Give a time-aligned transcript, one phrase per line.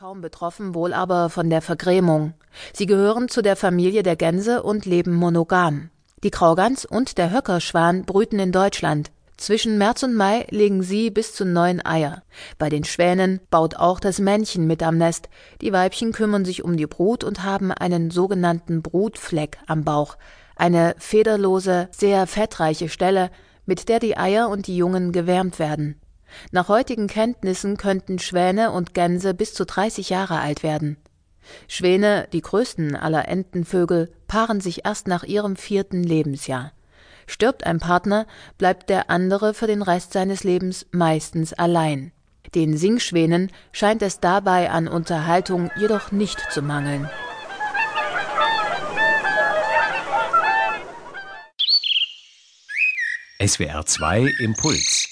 [0.00, 2.32] Kaum betroffen, wohl aber von der Vergrämung.
[2.72, 5.90] Sie gehören zu der Familie der Gänse und leben monogam.
[6.24, 9.10] Die Graugans und der Höckerschwan brüten in Deutschland.
[9.36, 12.22] Zwischen März und Mai legen sie bis zu neun Eier.
[12.56, 15.28] Bei den Schwänen baut auch das Männchen mit am Nest.
[15.60, 20.16] Die Weibchen kümmern sich um die Brut und haben einen sogenannten Brutfleck am Bauch.
[20.56, 23.30] Eine federlose, sehr fettreiche Stelle,
[23.66, 26.00] mit der die Eier und die Jungen gewärmt werden.
[26.52, 30.96] Nach heutigen Kenntnissen könnten Schwäne und Gänse bis zu 30 Jahre alt werden.
[31.68, 36.72] Schwäne, die größten aller Entenvögel, paaren sich erst nach ihrem vierten Lebensjahr.
[37.26, 38.26] Stirbt ein Partner,
[38.58, 42.12] bleibt der andere für den Rest seines Lebens meistens allein.
[42.54, 47.08] Den Singschwänen scheint es dabei an Unterhaltung jedoch nicht zu mangeln.
[53.40, 55.09] SWR 2 Impuls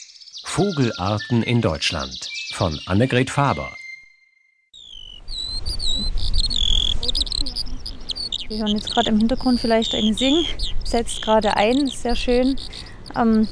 [0.48, 3.76] Vogelarten in Deutschland von Annegret Faber.
[8.48, 10.46] Wir hören jetzt gerade im Hintergrund vielleicht eine Sing,
[10.84, 12.56] setzt gerade ein, sehr schön.
[13.14, 13.46] Ähm,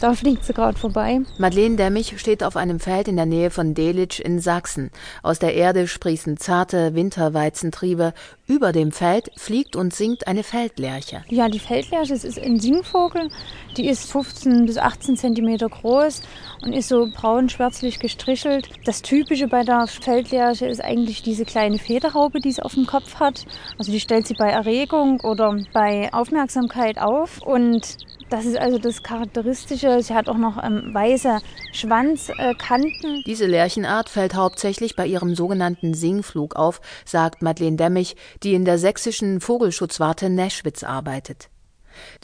[0.00, 1.20] da fliegt sie gerade vorbei.
[1.38, 4.90] Madeleine Demmich steht auf einem Feld in der Nähe von Delitzsch in Sachsen.
[5.22, 8.14] Aus der Erde sprießen zarte Winterweizentriebe.
[8.48, 11.24] Über dem Feld fliegt und singt eine Feldlerche.
[11.30, 13.28] Ja, die Feldlerche das ist ein Singvogel.
[13.76, 16.22] Die ist 15 bis 18 Zentimeter groß
[16.62, 18.70] und ist so braun-schwärzlich gestrichelt.
[18.84, 23.16] Das Typische bei der Feldlerche ist eigentlich diese kleine Federhaube, die sie auf dem Kopf
[23.16, 23.44] hat.
[23.78, 29.02] Also die stellt sie bei Erregung oder bei Aufmerksamkeit auf und das ist also das
[29.02, 30.02] Charakteristische.
[30.02, 31.38] Sie hat auch noch ähm, weiße
[31.72, 33.16] Schwanzkanten.
[33.16, 38.64] Äh, Diese Lerchenart fällt hauptsächlich bei ihrem sogenannten Singflug auf, sagt Madeleine Demmich, die in
[38.64, 41.48] der sächsischen Vogelschutzwarte Neschwitz arbeitet.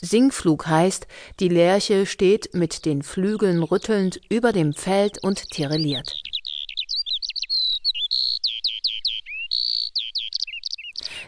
[0.01, 1.07] Singflug heißt,
[1.41, 6.23] die Lerche steht mit den Flügeln rüttelnd über dem Feld und tireliert.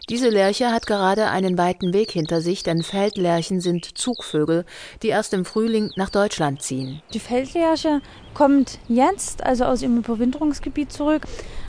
[0.07, 4.63] Diese Lerche hat gerade einen weiten Weg hinter sich, denn Feldlerchen sind Zugvögel,
[5.01, 7.01] die erst im Frühling nach Deutschland ziehen.
[7.15, 8.01] Die Feldlerche
[8.35, 11.23] kommt jetzt also aus ihrem Überwinterungsgebiet zurück.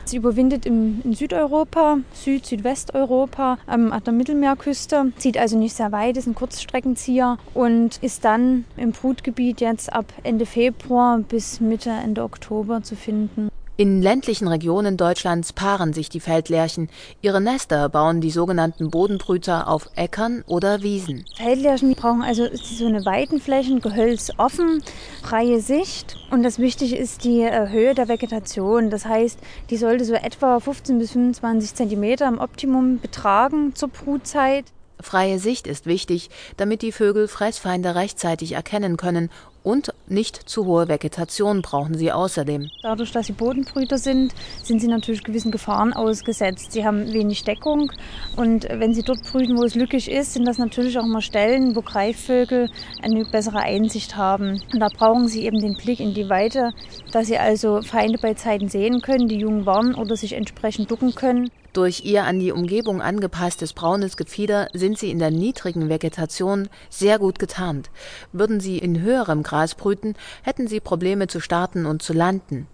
[0.05, 5.91] Sie überwindet im, in Südeuropa, Süd-, Südwesteuropa, ähm, an der Mittelmeerküste, zieht also nicht sehr
[5.91, 11.89] weit, ist ein Kurzstreckenzieher und ist dann im Brutgebiet jetzt ab Ende Februar bis Mitte,
[11.89, 13.49] Ende Oktober zu finden.
[13.79, 16.89] In ländlichen Regionen Deutschlands paaren sich die Feldlerchen.
[17.21, 21.25] Ihre Nester bauen die sogenannten Bodenbrüter auf Äckern oder Wiesen.
[21.35, 24.81] Feldlerchen brauchen also so eine Weitenflächen, Gehölz offen,
[25.21, 26.17] freie Sicht.
[26.31, 28.89] Und das Wichtige ist die äh, Höhe der Vegetation.
[28.89, 29.37] Das heißt,
[29.69, 34.65] die sollte so etwa 15 bis 25 Zentimeter im Optimum betragen zur Brutzeit.
[34.99, 39.29] Freie Sicht ist wichtig, damit die Vögel Fressfeinde rechtzeitig erkennen können
[39.67, 42.69] und nicht zu hohe Vegetation brauchen sie außerdem.
[42.83, 46.71] Dadurch, dass sie Bodenbrüter sind, sind sie natürlich gewissen Gefahren ausgesetzt.
[46.71, 47.91] Sie haben wenig Deckung
[48.37, 51.75] und wenn sie dort brüten, wo es lückig ist, sind das natürlich auch mal Stellen,
[51.75, 52.69] wo Greifvögel
[53.01, 54.61] eine bessere Einsicht haben.
[54.71, 56.71] Und da brauchen sie eben den Blick in die Weite,
[57.11, 61.13] dass sie also Feinde bei Zeiten sehen können, die Jungen warnen oder sich entsprechend ducken
[61.13, 61.49] können.
[61.77, 67.19] Durch ihr an die Umgebung angepasstes braunes Gefieder sind sie in der niedrigen Vegetation sehr
[67.19, 67.91] gut getarnt.
[68.31, 72.65] Würden sie in höherem Gras brüten, hätten sie Probleme zu starten und zu landen.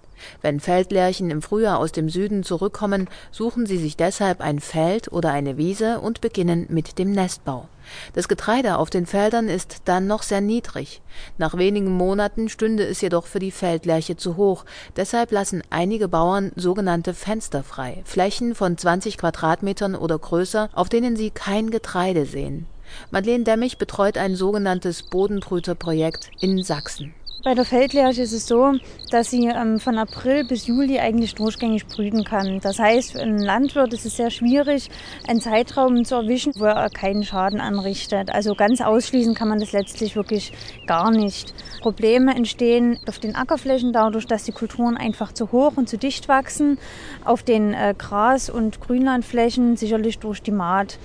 [0.42, 5.32] Wenn Feldlerchen im Frühjahr aus dem Süden zurückkommen, suchen sie sich deshalb ein Feld oder
[5.32, 7.68] eine Wiese und beginnen mit dem Nestbau.
[8.14, 11.02] Das Getreide auf den Feldern ist dann noch sehr niedrig.
[11.38, 14.66] Nach wenigen Monaten stünde es jedoch für die Feldlerche zu hoch.
[14.96, 21.16] Deshalb lassen einige Bauern sogenannte Fenster frei, Flächen von 20 Quadratmetern oder größer, auf denen
[21.16, 22.68] sie kein Getreide sehen.
[23.12, 27.14] Madeleine Demmich betreut ein sogenanntes Bodenbrüterprojekt in Sachsen.
[27.44, 28.72] Bei der Feldlerche ist es so,
[29.12, 32.62] dass sie ähm, von April bis Juli eigentlich durchgängig brüten kann.
[32.62, 34.90] Das heißt, für einen Landwirt ist es sehr schwierig,
[35.28, 38.34] einen Zeitraum zu erwischen, wo er keinen Schaden anrichtet.
[38.34, 40.54] Also ganz ausschließen kann man das letztlich wirklich
[40.88, 41.54] gar nicht.
[41.82, 46.30] Probleme entstehen auf den Ackerflächen dadurch, dass die Kulturen einfach zu hoch und zu dicht
[46.30, 46.80] wachsen.
[47.26, 50.98] Auf den äh, Gras- und Grünlandflächen sicherlich durch die Maat.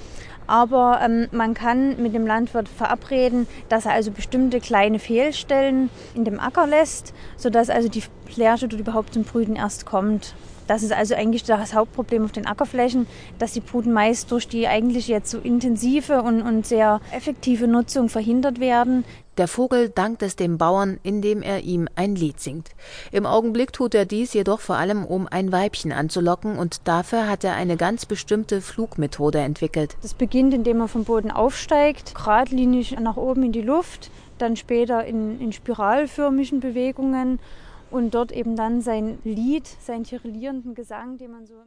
[0.49, 6.25] Aber ähm, man kann mit dem Landwirt verabreden, dass er also bestimmte kleine Fehlstellen in
[6.25, 8.03] dem Acker lässt, sodass also die
[8.69, 10.35] dort überhaupt zum Brüten erst kommt.
[10.69, 13.07] Das ist also eigentlich das Hauptproblem auf den Ackerflächen,
[13.39, 18.09] dass die Bruten meist durch die eigentlich jetzt so intensive und, und sehr effektive Nutzung
[18.11, 19.05] verhindert werden.
[19.39, 22.71] Der Vogel dankt es dem Bauern, indem er ihm ein Lied singt.
[23.13, 27.45] Im Augenblick tut er dies jedoch vor allem, um ein Weibchen anzulocken und dafür hat
[27.45, 29.97] er eine ganz bestimmte Flugmethode entwickelt.
[30.03, 35.05] Das beginnt, indem er vom Boden aufsteigt, geradlinig nach oben in die Luft, dann später
[35.05, 37.39] in, in spiralförmigen Bewegungen
[37.91, 41.63] und dort eben dann sein Lied, seinen tirillierenden Gesang, den man so